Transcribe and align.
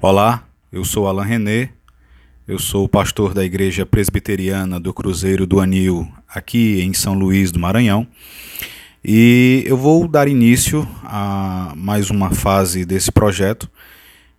Olá, 0.00 0.46
eu 0.70 0.84
sou 0.84 1.08
Alain 1.08 1.26
René, 1.26 1.70
eu 2.46 2.56
sou 2.56 2.88
pastor 2.88 3.34
da 3.34 3.44
Igreja 3.44 3.84
Presbiteriana 3.84 4.78
do 4.78 4.94
Cruzeiro 4.94 5.44
do 5.44 5.58
Anil, 5.58 6.06
aqui 6.28 6.80
em 6.82 6.94
São 6.94 7.14
Luís 7.14 7.50
do 7.50 7.58
Maranhão, 7.58 8.06
e 9.04 9.64
eu 9.66 9.76
vou 9.76 10.06
dar 10.06 10.28
início 10.28 10.88
a 11.02 11.72
mais 11.76 12.10
uma 12.10 12.30
fase 12.30 12.84
desse 12.84 13.10
projeto, 13.10 13.68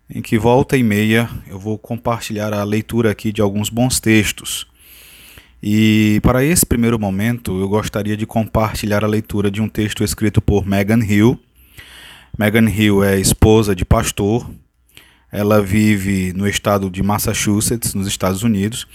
em 0.08 0.22
que 0.22 0.38
volta 0.38 0.78
e 0.78 0.82
meia 0.82 1.28
eu 1.46 1.58
vou 1.58 1.76
compartilhar 1.76 2.54
a 2.54 2.64
leitura 2.64 3.10
aqui 3.10 3.30
de 3.30 3.42
alguns 3.42 3.68
bons 3.68 4.00
textos. 4.00 4.66
E 5.62 6.20
para 6.22 6.42
esse 6.42 6.64
primeiro 6.64 6.98
momento, 6.98 7.60
eu 7.60 7.68
gostaria 7.68 8.16
de 8.16 8.24
compartilhar 8.24 9.04
a 9.04 9.08
leitura 9.08 9.50
de 9.50 9.60
um 9.60 9.68
texto 9.68 10.02
escrito 10.02 10.40
por 10.40 10.66
Megan 10.66 11.04
Hill. 11.04 11.38
Megan 12.38 12.70
Hill 12.70 13.04
é 13.04 13.20
esposa 13.20 13.76
de 13.76 13.84
pastor, 13.84 14.50
ela 15.32 15.62
vive 15.62 16.32
no 16.34 16.48
estado 16.48 16.90
de 16.90 17.02
Massachusetts, 17.02 17.94
nos 17.94 18.06
Estados 18.06 18.42
Unidos. 18.42 18.86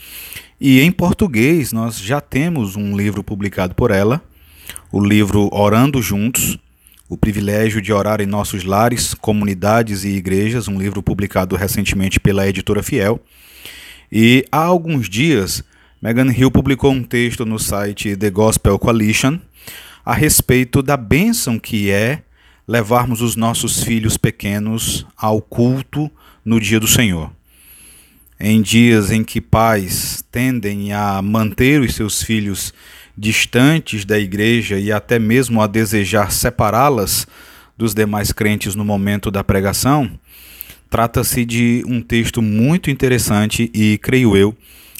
E 0.59 0.81
em 0.81 0.91
português, 0.91 1.71
nós 1.71 1.99
já 1.99 2.20
temos 2.20 2.76
um 2.76 2.95
livro 2.95 3.23
publicado 3.23 3.73
por 3.76 3.91
ela, 3.91 4.21
o 4.91 5.03
livro 5.03 5.49
Orando 5.52 6.02
Juntos, 6.02 6.57
o 7.07 7.17
privilégio 7.17 7.81
de 7.81 7.93
orar 7.93 8.20
em 8.20 8.26
nossos 8.26 8.63
lares, 8.63 9.13
comunidades 9.13 10.03
e 10.03 10.09
igrejas, 10.09 10.67
um 10.67 10.77
livro 10.77 11.03
publicado 11.03 11.55
recentemente 11.55 12.20
pela 12.20 12.48
editora 12.48 12.81
Fiel. 12.81 13.20
E 14.12 14.45
há 14.52 14.63
alguns 14.63 15.09
dias, 15.09 15.63
Megan 16.02 16.31
Hill 16.31 16.52
publicou 16.52 16.91
um 16.91 17.04
texto 17.04 17.45
no 17.45 17.59
site 17.59 18.15
The 18.15 18.29
Gospel 18.29 18.79
Coalition 18.79 19.40
a 20.05 20.13
respeito 20.13 20.81
da 20.81 20.95
bênção 20.95 21.57
que 21.57 21.90
é 21.90 22.21
levarmos 22.68 23.22
os 23.22 23.36
nossos 23.36 23.84
filhos 23.84 24.18
pequenos 24.18 25.05
ao 25.16 25.42
culto 25.42 26.10
no 26.44 26.60
dia 26.60 26.80
do 26.80 26.88
Senhor. 26.88 27.32
Em 28.40 28.62
dias 28.62 29.12
em 29.12 29.24
que 29.24 29.40
pais 29.40 30.24
tendem 30.32 30.91
a 30.91 31.22
manter 31.22 31.82
os 31.82 31.96
seus 31.96 32.22
filhos 32.22 32.74
distantes 33.18 34.04
da 34.04 34.20
igreja 34.20 34.77
e 34.77 34.91
até 34.91 35.18
mesmo 35.18 35.62
a 35.62 35.68
desejar 35.68 36.32
separá-las 36.32 37.26
dos 37.77 37.94
demais 37.94 38.32
crentes 38.32 38.76
no 38.76 38.84
momento 38.84 39.32
da 39.32 39.44
pregação, 39.44 40.20
trata-se 40.90 41.46
de 41.46 41.84
um 41.88 42.02
texto 42.02 42.41
muito 42.41 42.90
interessante 42.90 43.70
e, 43.74 43.98
creio 43.98 44.35
eu, 44.35 44.55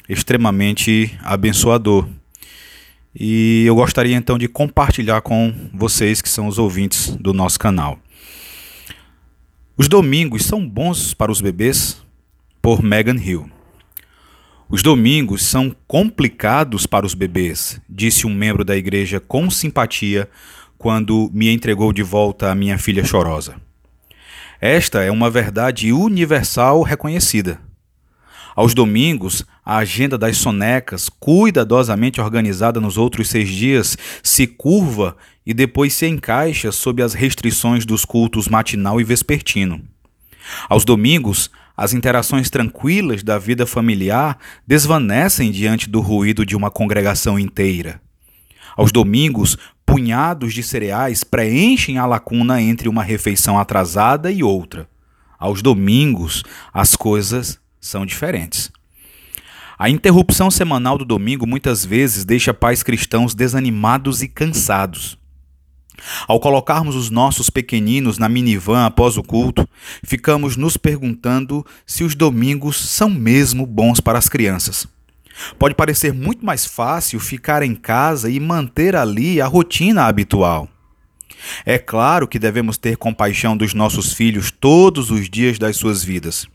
extremamente 0.08 1.18
abençoador. 1.22 2.06
E 3.18 3.64
eu 3.64 3.74
gostaria 3.74 4.14
então 4.14 4.36
de 4.36 4.46
compartilhar 4.46 5.22
com 5.22 5.70
vocês 5.72 6.20
que 6.20 6.28
são 6.28 6.46
os 6.46 6.58
ouvintes 6.58 7.16
do 7.16 7.32
nosso 7.32 7.58
canal. 7.58 7.98
Os 9.74 9.88
domingos 9.88 10.44
são 10.44 10.68
bons 10.68 11.14
para 11.14 11.32
os 11.32 11.40
bebês? 11.40 12.02
Por 12.60 12.82
Megan 12.82 13.16
Hill. 13.16 13.50
Os 14.68 14.82
domingos 14.82 15.44
são 15.44 15.74
complicados 15.86 16.86
para 16.86 17.06
os 17.06 17.14
bebês, 17.14 17.80
disse 17.88 18.26
um 18.26 18.34
membro 18.34 18.64
da 18.64 18.76
igreja 18.76 19.18
com 19.18 19.48
simpatia 19.48 20.28
quando 20.76 21.30
me 21.32 21.48
entregou 21.48 21.92
de 21.92 22.02
volta 22.02 22.50
a 22.50 22.54
minha 22.54 22.76
filha 22.76 23.04
chorosa. 23.04 23.54
Esta 24.60 25.02
é 25.02 25.10
uma 25.10 25.30
verdade 25.30 25.92
universal 25.92 26.82
reconhecida. 26.82 27.60
Aos 28.56 28.72
domingos, 28.72 29.44
a 29.62 29.76
agenda 29.76 30.16
das 30.16 30.38
sonecas, 30.38 31.10
cuidadosamente 31.10 32.22
organizada 32.22 32.80
nos 32.80 32.96
outros 32.96 33.28
seis 33.28 33.50
dias, 33.50 33.98
se 34.22 34.46
curva 34.46 35.14
e 35.44 35.52
depois 35.52 35.92
se 35.92 36.06
encaixa 36.06 36.72
sob 36.72 37.02
as 37.02 37.12
restrições 37.12 37.84
dos 37.84 38.06
cultos 38.06 38.48
matinal 38.48 38.98
e 38.98 39.04
vespertino. 39.04 39.82
Aos 40.70 40.86
domingos, 40.86 41.50
as 41.76 41.92
interações 41.92 42.48
tranquilas 42.48 43.22
da 43.22 43.38
vida 43.38 43.66
familiar 43.66 44.38
desvanecem 44.66 45.50
diante 45.50 45.86
do 45.90 46.00
ruído 46.00 46.46
de 46.46 46.56
uma 46.56 46.70
congregação 46.70 47.38
inteira. 47.38 48.00
Aos 48.74 48.90
domingos, 48.90 49.58
punhados 49.84 50.54
de 50.54 50.62
cereais 50.62 51.22
preenchem 51.22 51.98
a 51.98 52.06
lacuna 52.06 52.62
entre 52.62 52.88
uma 52.88 53.02
refeição 53.02 53.58
atrasada 53.58 54.32
e 54.32 54.42
outra. 54.42 54.88
Aos 55.38 55.60
domingos, 55.60 56.42
as 56.72 56.96
coisas 56.96 57.58
são 57.86 58.06
diferentes. 58.06 58.70
A 59.78 59.90
interrupção 59.90 60.50
semanal 60.50 60.96
do 60.96 61.04
domingo 61.04 61.46
muitas 61.46 61.84
vezes 61.84 62.24
deixa 62.24 62.54
pais 62.54 62.82
cristãos 62.82 63.34
desanimados 63.34 64.22
e 64.22 64.28
cansados. 64.28 65.18
Ao 66.26 66.40
colocarmos 66.40 66.94
os 66.94 67.10
nossos 67.10 67.50
pequeninos 67.50 68.18
na 68.18 68.28
minivan 68.28 68.86
após 68.86 69.16
o 69.16 69.22
culto, 69.22 69.68
ficamos 70.02 70.56
nos 70.56 70.76
perguntando 70.76 71.64
se 71.86 72.04
os 72.04 72.14
domingos 72.14 72.76
são 72.76 73.10
mesmo 73.10 73.66
bons 73.66 74.00
para 74.00 74.18
as 74.18 74.28
crianças. 74.28 74.86
Pode 75.58 75.74
parecer 75.74 76.12
muito 76.12 76.44
mais 76.44 76.64
fácil 76.64 77.20
ficar 77.20 77.62
em 77.62 77.74
casa 77.74 78.30
e 78.30 78.40
manter 78.40 78.96
ali 78.96 79.40
a 79.40 79.46
rotina 79.46 80.04
habitual. 80.04 80.68
É 81.64 81.78
claro 81.78 82.26
que 82.26 82.38
devemos 82.38 82.78
ter 82.78 82.96
compaixão 82.96 83.56
dos 83.56 83.74
nossos 83.74 84.12
filhos 84.12 84.50
todos 84.50 85.10
os 85.10 85.28
dias 85.28 85.58
das 85.58 85.76
suas 85.76 86.02
vidas. 86.02 86.46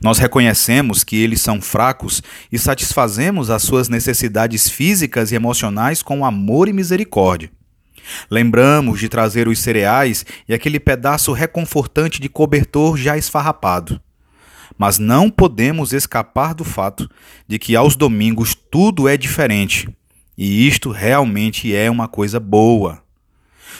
Nós 0.00 0.18
reconhecemos 0.18 1.02
que 1.02 1.16
eles 1.16 1.40
são 1.40 1.60
fracos 1.60 2.22
e 2.50 2.58
satisfazemos 2.58 3.50
as 3.50 3.62
suas 3.62 3.88
necessidades 3.88 4.68
físicas 4.68 5.32
e 5.32 5.34
emocionais 5.34 6.02
com 6.02 6.24
amor 6.24 6.68
e 6.68 6.72
misericórdia. 6.72 7.50
Lembramos 8.30 9.00
de 9.00 9.08
trazer 9.08 9.48
os 9.48 9.58
cereais 9.58 10.24
e 10.48 10.54
aquele 10.54 10.78
pedaço 10.78 11.32
reconfortante 11.32 12.20
de 12.20 12.28
cobertor 12.28 12.96
já 12.96 13.16
esfarrapado. 13.16 14.00
Mas 14.76 14.98
não 14.98 15.30
podemos 15.30 15.92
escapar 15.92 16.54
do 16.54 16.64
fato 16.64 17.08
de 17.46 17.58
que 17.58 17.76
aos 17.76 17.96
domingos 17.96 18.54
tudo 18.54 19.08
é 19.08 19.16
diferente, 19.16 19.88
e 20.36 20.66
isto 20.66 20.90
realmente 20.90 21.74
é 21.74 21.88
uma 21.88 22.08
coisa 22.08 22.40
boa. 22.40 23.03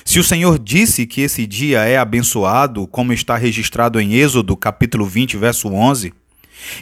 Se 0.04 0.18
o 0.18 0.24
Senhor 0.24 0.58
disse 0.58 1.06
que 1.06 1.22
esse 1.22 1.46
dia 1.46 1.80
é 1.80 1.96
abençoado, 1.96 2.86
como 2.86 3.12
está 3.12 3.36
registrado 3.36 3.98
em 3.98 4.12
Êxodo, 4.14 4.54
capítulo 4.54 5.06
20, 5.06 5.38
verso 5.38 5.68
11, 5.68 6.12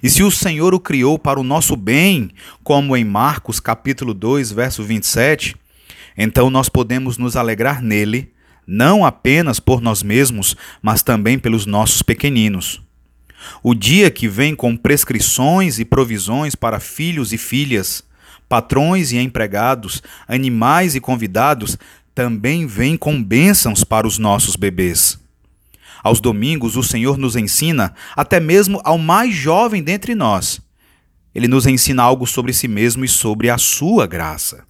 e 0.03 0.11
se 0.11 0.25
o 0.25 0.31
Senhor 0.31 0.75
o 0.75 0.81
criou 0.81 1.17
para 1.19 1.39
o 1.39 1.45
nosso 1.45 1.77
bem, 1.77 2.31
como 2.65 2.97
em 2.97 3.05
Marcos, 3.05 3.61
capítulo 3.61 4.13
2, 4.13 4.51
verso 4.51 4.83
27, 4.83 5.57
então 6.19 6.51
nós 6.51 6.69
podemos 6.69 7.17
nos 7.17 7.37
alegrar 7.37 7.81
nele, 7.81 8.33
não 8.67 9.05
apenas 9.05 9.61
por 9.61 9.81
nós 9.81 10.03
mesmos, 10.03 10.57
mas 10.83 11.03
também 11.03 11.39
pelos 11.39 11.65
nossos 11.65 12.03
pequeninos. 12.03 12.83
O 13.63 13.73
dia 13.73 14.11
que 14.11 14.29
vem 14.29 14.55
com 14.55 14.77
prescrições 14.77 15.79
e 15.79 15.85
provisões 15.85 16.55
para 16.55 16.81
filhos 16.81 17.33
e 17.33 17.39
filhas, 17.39 18.05
patrões 18.49 19.13
e 19.13 19.19
empregados, 19.19 20.03
animais 20.29 20.95
e 20.95 21.01
convidados, 21.01 21.79
também 22.15 22.67
vem 22.67 22.97
com 22.97 23.23
bênçãos 23.23 23.85
para 23.85 24.07
os 24.07 24.19
nossos 24.19 24.57
bebês. 24.57 25.19
Aos 26.03 26.21
domingos, 26.21 26.77
o 26.77 26.83
Senhor 26.83 27.17
nos 27.17 27.37
ensina, 27.37 27.95
até 28.17 28.41
mesmo 28.41 28.81
ao 28.85 28.99
mais 28.99 29.35
jovem 29.35 29.83
dentre 29.83 30.15
nós. 30.15 30.61
Ele 31.35 31.49
nos 31.49 31.67
ensina 31.67 32.03
algo 32.03 32.27
sobre 32.27 32.53
si 32.53 32.69
mesmo 32.69 33.05
e 33.05 33.09
sobre 33.09 33.49
a 33.49 33.57
sua 33.57 34.07
graça. 34.07 34.65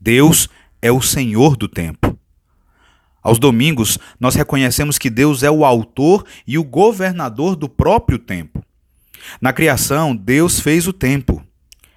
Deus 0.00 0.48
é 0.82 0.92
o 0.92 1.00
Senhor 1.00 1.56
do 1.56 1.68
tempo. 1.68 2.18
Aos 3.22 3.38
domingos, 3.38 3.98
nós 4.20 4.34
reconhecemos 4.34 4.98
que 4.98 5.08
Deus 5.08 5.42
é 5.42 5.50
o 5.50 5.64
autor 5.64 6.26
e 6.46 6.58
o 6.58 6.64
governador 6.64 7.56
do 7.56 7.68
próprio 7.68 8.18
tempo. 8.18 8.62
Na 9.40 9.52
criação, 9.52 10.14
Deus 10.14 10.60
fez 10.60 10.86
o 10.86 10.92
tempo. 10.92 11.42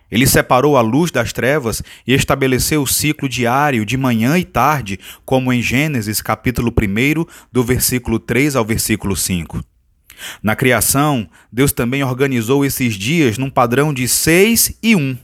Ele 0.09 0.25
separou 0.25 0.77
a 0.77 0.81
luz 0.81 1.11
das 1.11 1.33
trevas 1.33 1.83
e 2.05 2.13
estabeleceu 2.13 2.81
o 2.81 2.87
ciclo 2.87 3.27
diário 3.27 3.85
de 3.85 3.97
manhã 3.97 4.37
e 4.37 4.45
tarde, 4.45 4.99
como 5.25 5.51
em 5.51 5.61
Gênesis 5.61 6.21
capítulo 6.21 6.71
1, 6.71 7.25
do 7.51 7.63
versículo 7.63 8.19
3 8.19 8.55
ao 8.55 8.63
versículo 8.63 9.15
5. 9.15 9.63
Na 10.41 10.55
criação, 10.55 11.27
Deus 11.51 11.71
também 11.71 12.03
organizou 12.03 12.65
esses 12.65 12.95
dias 12.95 13.37
num 13.37 13.49
padrão 13.49 13.93
de 13.93 14.07
6 14.07 14.79
e 14.81 14.95
1, 14.95 15.17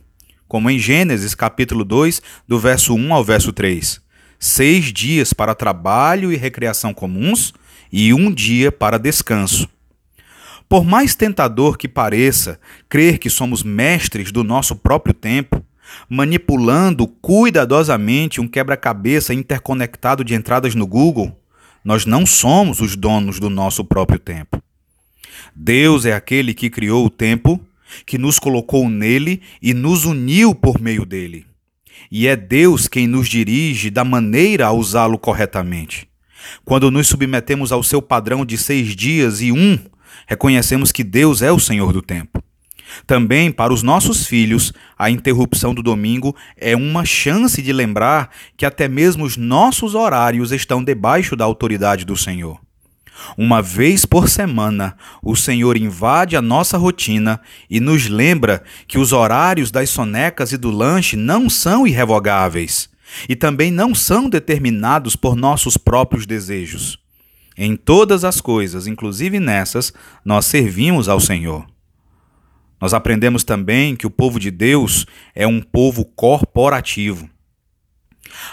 como 0.48 0.70
em 0.70 0.78
Gênesis 0.78 1.34
capítulo 1.34 1.84
2, 1.84 2.22
do 2.48 2.60
verso 2.60 2.94
1 2.94 3.14
ao 3.14 3.24
verso 3.24 3.52
3. 3.52 4.02
Seis 4.38 4.92
dias 4.92 5.32
para 5.32 5.56
trabalho 5.56 6.32
e 6.32 6.36
recreação 6.36 6.94
comuns 6.94 7.54
e 7.92 8.14
um 8.14 8.32
dia 8.32 8.72
para 8.72 8.98
descanso. 8.98 9.70
Por 10.74 10.84
mais 10.84 11.14
tentador 11.14 11.78
que 11.78 11.88
pareça 11.88 12.60
crer 12.90 13.20
que 13.20 13.30
somos 13.30 13.62
mestres 13.62 14.32
do 14.32 14.44
nosso 14.44 14.76
próprio 14.76 15.14
tempo, 15.14 15.64
manipulando 16.10 17.06
cuidadosamente 17.06 18.42
um 18.42 18.48
quebra-cabeça 18.48 19.36
interconectado 19.36 20.24
de 20.24 20.34
entradas 20.34 20.74
no 20.74 20.88
Google, 20.88 21.40
nós 21.86 22.08
não 22.08 22.26
somos 22.26 22.80
os 22.80 22.96
donos 22.96 23.40
do 23.40 23.52
nosso 23.52 23.86
próprio 23.86 24.18
tempo. 24.18 24.60
Deus 25.56 26.06
é 26.08 26.14
aquele 26.14 26.56
que 26.56 26.72
criou 26.72 27.06
o 27.06 27.10
tempo, 27.12 27.64
que 28.04 28.18
nos 28.18 28.40
colocou 28.40 28.90
nele 28.90 29.44
e 29.62 29.76
nos 29.76 30.06
uniu 30.06 30.56
por 30.56 30.82
meio 30.82 31.06
dele. 31.06 31.46
E 32.10 32.26
é 32.26 32.36
Deus 32.36 32.88
quem 32.88 33.06
nos 33.06 33.30
dirige 33.30 33.92
da 33.92 34.04
maneira 34.04 34.66
a 34.66 34.72
usá-lo 34.72 35.20
corretamente. 35.20 36.10
Quando 36.66 36.90
nos 36.90 37.08
submetemos 37.08 37.72
ao 37.72 37.84
seu 37.84 38.02
padrão 38.02 38.44
de 38.44 38.58
seis 38.58 38.96
dias 38.96 39.40
e 39.40 39.52
um, 39.52 39.78
reconhecemos 40.28 40.92
que 40.92 41.04
Deus 41.04 41.42
é 41.42 41.52
o 41.52 41.60
Senhor 41.60 41.92
do 41.94 42.02
tempo. 42.02 42.44
Também 43.08 43.52
para 43.52 43.74
os 43.74 43.82
nossos 43.82 44.26
filhos, 44.26 44.72
a 44.98 45.10
interrupção 45.10 45.74
do 45.74 45.82
domingo 45.82 46.36
é 46.56 46.76
uma 46.76 47.06
chance 47.06 47.62
de 47.62 47.74
lembrar 47.74 48.30
que 48.56 48.66
até 48.66 48.88
mesmo 48.88 49.26
os 49.26 49.38
nossos 49.38 49.96
horários 49.96 50.52
estão 50.52 50.84
debaixo 50.84 51.36
da 51.36 51.46
autoridade 51.46 52.06
do 52.06 52.16
Senhor. 52.16 52.60
Uma 53.38 53.62
vez 53.62 54.06
por 54.06 54.28
semana, 54.28 54.96
o 55.22 55.36
Senhor 55.36 55.78
invade 55.78 56.36
a 56.36 56.42
nossa 56.42 56.78
rotina 56.78 57.40
e 57.70 57.80
nos 57.80 58.08
lembra 58.08 58.64
que 58.88 58.98
os 58.98 59.12
horários 59.12 59.72
das 59.72 59.90
sonecas 59.90 60.52
e 60.52 60.58
do 60.58 60.72
lanche 60.72 61.16
não 61.16 61.50
são 61.50 61.88
irrevogáveis 61.88 62.90
e 63.30 63.36
também 63.36 63.72
não 63.72 63.94
são 63.94 64.30
determinados 64.30 65.16
por 65.16 65.36
nossos 65.36 65.78
próprios 65.78 66.26
desejos. 66.26 67.03
Em 67.58 67.76
todas 67.76 68.24
as 68.24 68.42
coisas, 68.42 68.88
inclusive 68.88 69.40
nessas, 69.40 69.94
nós 70.26 70.46
servimos 70.46 71.08
ao 71.08 71.20
Senhor. 71.20 71.66
Nós 72.82 72.94
aprendemos 72.94 73.44
também 73.44 73.96
que 73.96 74.08
o 74.08 74.12
povo 74.12 74.40
de 74.40 74.52
Deus 74.52 75.06
é 75.34 75.48
um 75.48 75.62
povo 75.62 76.04
corporativo. 76.04 77.30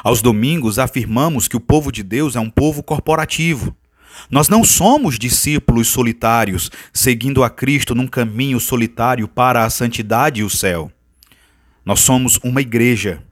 Aos 0.04 0.22
domingos 0.22 0.78
afirmamos 0.78 1.48
que 1.48 1.56
o 1.56 1.60
povo 1.60 1.90
de 1.90 2.02
Deus 2.02 2.36
é 2.36 2.40
um 2.40 2.50
povo 2.50 2.82
corporativo. 2.82 3.74
Nós 4.30 4.48
não 4.48 4.62
somos 4.64 5.18
discípulos 5.18 5.88
solitários, 5.88 6.70
seguindo 6.92 7.42
a 7.42 7.50
Cristo 7.50 7.94
num 7.94 8.06
caminho 8.06 8.60
solitário 8.60 9.26
para 9.26 9.64
a 9.64 9.70
santidade 9.70 10.40
e 10.40 10.44
o 10.44 10.50
céu. 10.50 10.92
Nós 11.84 12.00
somos 12.00 12.38
uma 12.44 12.60
igreja. 12.60 13.22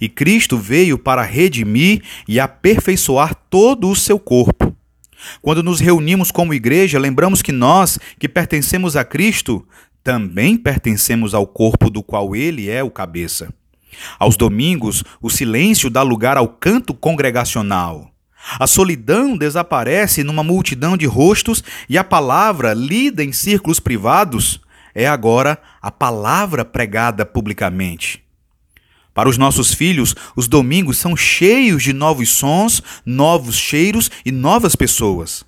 E 0.00 0.08
Cristo 0.08 0.56
veio 0.56 0.96
para 0.96 1.22
redimir 1.22 2.02
e 2.26 2.40
aperfeiçoar 2.40 3.34
todo 3.50 3.88
o 3.88 3.96
seu 3.96 4.18
corpo. 4.18 4.74
Quando 5.40 5.62
nos 5.62 5.80
reunimos 5.80 6.30
como 6.30 6.54
igreja, 6.54 6.98
lembramos 6.98 7.42
que 7.42 7.52
nós, 7.52 7.98
que 8.18 8.28
pertencemos 8.28 8.96
a 8.96 9.04
Cristo, 9.04 9.66
também 10.02 10.56
pertencemos 10.56 11.34
ao 11.34 11.46
corpo 11.46 11.88
do 11.88 12.02
qual 12.02 12.34
ele 12.34 12.68
é 12.68 12.82
o 12.82 12.90
cabeça. 12.90 13.52
Aos 14.18 14.36
domingos, 14.36 15.04
o 15.20 15.30
silêncio 15.30 15.90
dá 15.90 16.02
lugar 16.02 16.36
ao 16.36 16.48
canto 16.48 16.94
congregacional. 16.94 18.10
A 18.58 18.66
solidão 18.66 19.36
desaparece 19.36 20.24
numa 20.24 20.42
multidão 20.42 20.96
de 20.96 21.06
rostos 21.06 21.62
e 21.88 21.96
a 21.96 22.02
palavra, 22.02 22.74
lida 22.74 23.22
em 23.22 23.32
círculos 23.32 23.78
privados, 23.78 24.60
é 24.94 25.06
agora 25.06 25.58
a 25.80 25.90
palavra 25.90 26.64
pregada 26.64 27.24
publicamente. 27.24 28.21
Para 29.14 29.28
os 29.28 29.36
nossos 29.36 29.74
filhos, 29.74 30.14
os 30.34 30.48
domingos 30.48 30.96
são 30.98 31.16
cheios 31.16 31.82
de 31.82 31.92
novos 31.92 32.30
sons, 32.30 32.82
novos 33.04 33.56
cheiros 33.56 34.10
e 34.24 34.32
novas 34.32 34.74
pessoas. 34.74 35.44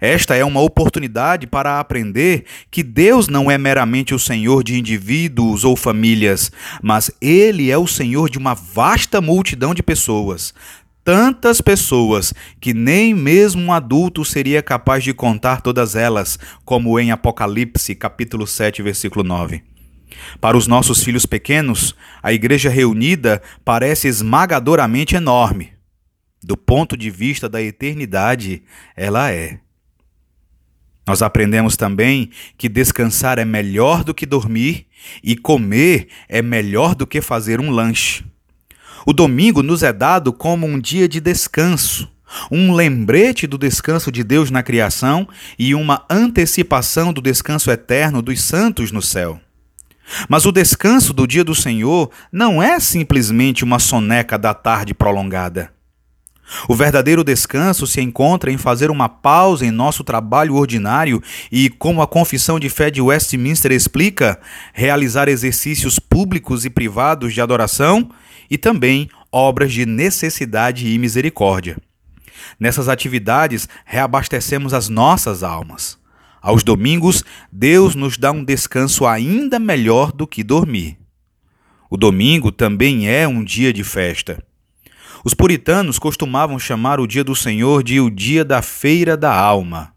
Esta 0.00 0.36
é 0.36 0.44
uma 0.44 0.60
oportunidade 0.60 1.46
para 1.46 1.80
aprender 1.80 2.44
que 2.70 2.82
Deus 2.82 3.28
não 3.28 3.50
é 3.50 3.56
meramente 3.56 4.14
o 4.14 4.18
Senhor 4.18 4.62
de 4.62 4.78
indivíduos 4.78 5.64
ou 5.64 5.74
famílias, 5.74 6.52
mas 6.82 7.10
Ele 7.20 7.70
é 7.70 7.78
o 7.78 7.86
Senhor 7.86 8.28
de 8.28 8.38
uma 8.38 8.54
vasta 8.54 9.20
multidão 9.20 9.74
de 9.74 9.82
pessoas, 9.82 10.52
tantas 11.02 11.60
pessoas 11.60 12.34
que 12.60 12.74
nem 12.74 13.14
mesmo 13.14 13.62
um 13.62 13.72
adulto 13.72 14.24
seria 14.24 14.62
capaz 14.62 15.02
de 15.02 15.14
contar 15.14 15.60
todas 15.62 15.96
elas, 15.96 16.38
como 16.64 16.98
em 17.00 17.10
Apocalipse, 17.10 17.94
capítulo 17.94 18.46
7, 18.46 18.82
versículo 18.82 19.24
9. 19.24 19.75
Para 20.40 20.56
os 20.56 20.66
nossos 20.66 21.02
filhos 21.02 21.26
pequenos, 21.26 21.94
a 22.22 22.32
igreja 22.32 22.70
reunida 22.70 23.42
parece 23.64 24.08
esmagadoramente 24.08 25.16
enorme. 25.16 25.72
Do 26.42 26.56
ponto 26.56 26.96
de 26.96 27.10
vista 27.10 27.48
da 27.48 27.60
eternidade, 27.62 28.62
ela 28.96 29.30
é. 29.32 29.58
Nós 31.06 31.22
aprendemos 31.22 31.76
também 31.76 32.30
que 32.58 32.68
descansar 32.68 33.38
é 33.38 33.44
melhor 33.44 34.02
do 34.02 34.12
que 34.12 34.26
dormir 34.26 34.86
e 35.22 35.36
comer 35.36 36.08
é 36.28 36.42
melhor 36.42 36.94
do 36.94 37.06
que 37.06 37.20
fazer 37.20 37.60
um 37.60 37.70
lanche. 37.70 38.24
O 39.06 39.12
domingo 39.12 39.62
nos 39.62 39.84
é 39.84 39.92
dado 39.92 40.32
como 40.32 40.66
um 40.66 40.80
dia 40.80 41.08
de 41.08 41.20
descanso, 41.20 42.10
um 42.50 42.74
lembrete 42.74 43.46
do 43.46 43.56
descanso 43.56 44.10
de 44.10 44.24
Deus 44.24 44.50
na 44.50 44.64
criação 44.64 45.28
e 45.56 45.76
uma 45.76 46.04
antecipação 46.10 47.12
do 47.12 47.20
descanso 47.20 47.70
eterno 47.70 48.20
dos 48.20 48.42
santos 48.42 48.90
no 48.90 49.00
céu. 49.00 49.40
Mas 50.28 50.46
o 50.46 50.52
descanso 50.52 51.12
do 51.12 51.26
dia 51.26 51.44
do 51.44 51.54
Senhor 51.54 52.10
não 52.30 52.62
é 52.62 52.78
simplesmente 52.78 53.64
uma 53.64 53.78
soneca 53.78 54.38
da 54.38 54.54
tarde 54.54 54.94
prolongada. 54.94 55.70
O 56.68 56.74
verdadeiro 56.74 57.24
descanso 57.24 57.86
se 57.86 58.00
encontra 58.00 58.52
em 58.52 58.56
fazer 58.56 58.90
uma 58.90 59.08
pausa 59.08 59.66
em 59.66 59.70
nosso 59.70 60.04
trabalho 60.04 60.54
ordinário 60.54 61.20
e, 61.50 61.68
como 61.68 62.00
a 62.00 62.06
Confissão 62.06 62.60
de 62.60 62.68
Fé 62.68 62.88
de 62.88 63.00
Westminster 63.00 63.72
explica, 63.72 64.38
realizar 64.72 65.28
exercícios 65.28 65.98
públicos 65.98 66.64
e 66.64 66.70
privados 66.70 67.34
de 67.34 67.40
adoração 67.40 68.10
e 68.48 68.56
também 68.56 69.10
obras 69.32 69.72
de 69.72 69.84
necessidade 69.84 70.86
e 70.86 70.98
misericórdia. 70.98 71.76
Nessas 72.60 72.88
atividades, 72.88 73.68
reabastecemos 73.84 74.72
as 74.72 74.88
nossas 74.88 75.42
almas. 75.42 75.98
Aos 76.46 76.62
domingos, 76.62 77.24
Deus 77.50 77.96
nos 77.96 78.16
dá 78.16 78.30
um 78.30 78.44
descanso 78.44 79.04
ainda 79.04 79.58
melhor 79.58 80.12
do 80.12 80.28
que 80.28 80.44
dormir. 80.44 80.96
O 81.90 81.96
domingo 81.96 82.52
também 82.52 83.08
é 83.08 83.26
um 83.26 83.42
dia 83.42 83.72
de 83.72 83.82
festa. 83.82 84.40
Os 85.24 85.34
puritanos 85.34 85.98
costumavam 85.98 86.56
chamar 86.56 87.00
o 87.00 87.06
dia 87.08 87.24
do 87.24 87.34
Senhor 87.34 87.82
de 87.82 87.98
o 87.98 88.08
dia 88.08 88.44
da 88.44 88.62
feira 88.62 89.16
da 89.16 89.34
alma. 89.34 89.92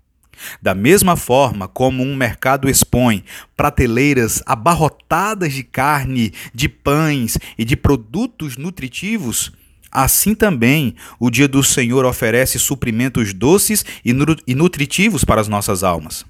Da 0.59 0.73
mesma 0.73 1.15
forma 1.15 1.67
como 1.67 2.01
um 2.01 2.15
mercado 2.15 2.67
expõe 2.67 3.23
prateleiras 3.55 4.41
abarrotadas 4.43 5.53
de 5.53 5.61
carne, 5.61 6.33
de 6.51 6.67
pães 6.67 7.37
e 7.59 7.63
de 7.63 7.75
produtos 7.75 8.57
nutritivos, 8.57 9.51
assim 9.91 10.33
também 10.33 10.95
o 11.19 11.29
dia 11.29 11.47
do 11.47 11.63
Senhor 11.63 12.05
oferece 12.05 12.57
suprimentos 12.57 13.35
doces 13.35 13.85
e 14.03 14.55
nutritivos 14.55 15.23
para 15.23 15.41
as 15.41 15.47
nossas 15.47 15.83
almas. 15.83 16.25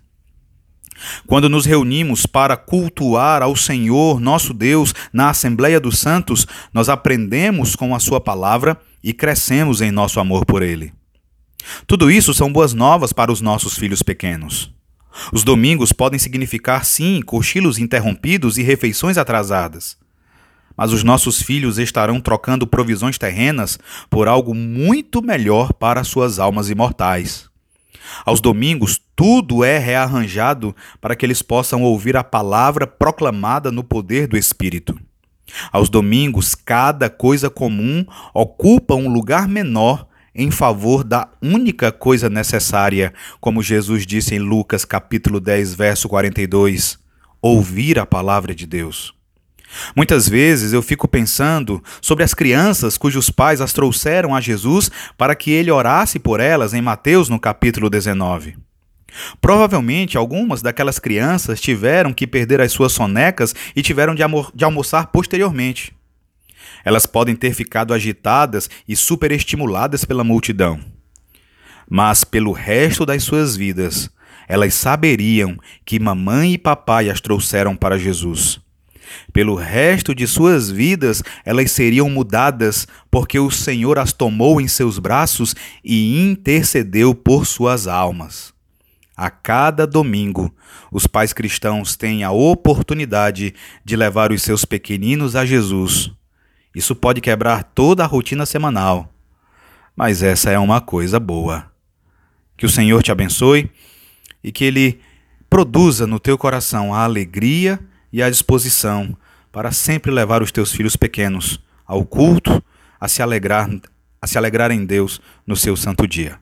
Quando 1.28 1.50
nos 1.50 1.66
reunimos 1.66 2.26
para 2.26 2.58
cultuar 2.58 3.42
ao 3.42 3.56
Senhor, 3.56 4.20
nosso 4.20 4.54
Deus, 4.54 4.94
na 5.14 5.30
Assembleia 5.30 5.80
dos 5.80 6.00
Santos, 6.00 6.46
nós 6.74 6.90
aprendemos 6.90 7.76
com 7.76 7.96
a 7.96 8.00
Sua 8.00 8.20
palavra 8.20 8.78
e 9.04 9.14
crescemos 9.14 9.82
em 9.82 9.92
nosso 9.92 10.20
amor 10.20 10.46
por 10.46 10.62
Ele. 10.62 10.94
Tudo 11.86 12.10
isso 12.10 12.34
são 12.34 12.52
boas 12.52 12.74
novas 12.74 13.14
para 13.14 13.32
os 13.32 13.42
nossos 13.42 13.78
filhos 13.78 14.02
pequenos. 14.02 14.72
Os 15.32 15.44
domingos 15.44 15.92
podem 15.92 16.20
significar, 16.20 16.86
sim, 16.86 17.22
cochilos 17.22 17.78
interrompidos 17.78 18.58
e 18.58 18.64
refeições 18.64 19.18
atrasadas. 19.18 19.98
Mas 20.78 20.94
os 20.94 21.04
nossos 21.04 21.42
filhos 21.42 21.78
estarão 21.78 22.22
trocando 22.22 22.66
provisões 22.66 23.18
terrenas 23.18 23.78
por 24.10 24.28
algo 24.28 24.56
muito 24.56 25.22
melhor 25.22 25.74
para 25.74 26.04
suas 26.04 26.40
almas 26.40 26.70
imortais. 26.70 27.50
Aos 28.26 28.40
domingos, 28.40 29.00
tudo 29.20 29.66
é 29.66 29.78
rearranjado 29.78 30.74
para 31.02 31.14
que 31.14 31.26
eles 31.26 31.42
possam 31.42 31.84
ouvir 31.84 32.16
a 32.16 32.24
palavra 32.24 32.88
proclamada 32.88 33.70
no 33.70 33.84
poder 33.84 34.28
do 34.28 34.38
Espírito. 34.38 34.98
Aos 35.74 35.90
domingos, 35.90 36.56
cada 36.56 37.10
coisa 37.10 37.50
comum 37.50 38.06
ocupa 38.34 38.96
um 38.96 39.10
lugar 39.10 39.46
menor 39.46 40.08
em 40.34 40.50
favor 40.50 41.04
da 41.04 41.28
única 41.42 41.92
coisa 41.92 42.30
necessária, 42.30 43.14
como 43.42 43.62
Jesus 43.62 44.06
disse 44.08 44.36
em 44.36 44.40
Lucas 44.40 44.86
capítulo 44.86 45.42
10, 45.42 45.74
verso 45.74 46.08
42, 46.08 46.98
ouvir 47.42 48.00
a 48.00 48.06
palavra 48.06 48.56
de 48.56 48.66
Deus. 48.66 49.14
Muitas 49.94 50.30
vezes 50.30 50.72
eu 50.72 50.82
fico 50.82 51.10
pensando 51.10 51.84
sobre 52.02 52.24
as 52.24 52.34
crianças 52.34 52.98
cujos 52.98 53.30
pais 53.30 53.60
as 53.60 53.74
trouxeram 53.74 54.34
a 54.34 54.40
Jesus 54.40 54.90
para 55.18 55.36
que 55.36 55.52
ele 55.52 55.70
orasse 55.70 56.20
por 56.20 56.40
elas 56.40 56.74
em 56.74 56.82
Mateus 56.82 57.28
no 57.28 57.38
capítulo 57.38 57.90
19. 57.90 58.69
Provavelmente 59.42 60.18
algumas 60.18 60.62
daquelas 60.62 61.00
crianças 61.00 61.62
tiveram 61.62 62.14
que 62.14 62.28
perder 62.28 62.62
as 62.62 62.72
suas 62.72 62.92
sonecas 62.92 63.54
e 63.76 63.82
tiveram 63.82 64.16
de, 64.16 64.24
de 64.54 64.64
almoçar 64.64 65.08
posteriormente. 65.08 65.94
Elas 66.84 67.06
podem 67.06 67.36
ter 67.36 67.54
ficado 67.54 67.94
agitadas 67.94 68.70
e 68.88 68.96
superestimuladas 68.96 70.06
pela 70.06 70.24
multidão. 70.24 70.80
Mas 71.90 72.24
pelo 72.24 72.52
resto 72.52 73.06
das 73.06 73.24
suas 73.24 73.56
vidas, 73.56 74.10
elas 74.48 74.74
saberiam 74.74 75.58
que 75.86 76.00
mamãe 76.00 76.54
e 76.54 76.58
papai 76.58 77.10
as 77.10 77.20
trouxeram 77.20 77.76
para 77.76 77.98
Jesus. 77.98 78.60
Pelo 79.34 79.56
resto 79.56 80.14
de 80.14 80.28
suas 80.28 80.70
vidas, 80.70 81.24
elas 81.44 81.72
seriam 81.72 82.10
mudadas, 82.10 82.88
porque 83.10 83.40
o 83.40 83.50
Senhor 83.50 83.98
as 83.98 84.14
tomou 84.14 84.62
em 84.62 84.68
seus 84.68 85.00
braços 85.00 85.56
e 85.84 86.22
intercedeu 86.22 87.16
por 87.16 87.46
suas 87.46 87.88
almas. 87.88 88.54
A 89.22 89.30
cada 89.30 89.86
domingo, 89.86 90.50
os 90.90 91.06
pais 91.06 91.34
cristãos 91.34 91.98
têm 91.98 92.24
a 92.24 92.32
oportunidade 92.32 93.54
de 93.84 93.98
levar 93.98 94.32
os 94.32 94.42
seus 94.42 94.64
pequeninos 94.64 95.36
a 95.36 95.46
Jesus. 95.46 96.10
Isso 96.74 96.96
pode 96.96 97.20
quebrar 97.20 97.66
toda 97.66 98.02
a 98.02 98.08
rotina 98.08 98.46
semanal, 98.46 99.14
mas 99.94 100.24
essa 100.24 100.52
é 100.52 100.58
uma 100.58 100.80
coisa 100.80 101.20
boa. 101.20 101.70
Que 102.56 102.66
o 102.66 102.70
Senhor 102.70 103.04
te 103.04 103.12
abençoe 103.12 103.70
e 104.42 104.54
que 104.54 104.64
Ele 104.64 105.02
produza 105.50 106.08
no 106.08 106.18
teu 106.18 106.38
coração 106.38 106.94
a 106.94 107.04
alegria 107.04 107.78
e 108.14 108.24
a 108.24 108.30
disposição 108.30 109.18
para 109.52 109.74
sempre 109.74 110.14
levar 110.14 110.42
os 110.42 110.50
teus 110.50 110.72
filhos 110.72 110.96
pequenos 110.96 111.60
ao 111.86 112.06
culto, 112.06 112.64
a 112.98 113.10
se 113.10 113.22
alegrar, 113.22 113.70
a 114.22 114.26
se 114.26 114.38
alegrar 114.38 114.72
em 114.72 114.86
Deus 114.86 115.20
no 115.46 115.58
seu 115.58 115.76
santo 115.76 116.08
dia. 116.08 116.40